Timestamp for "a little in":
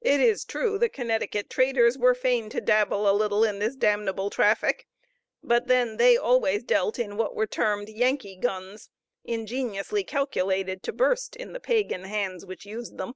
3.06-3.58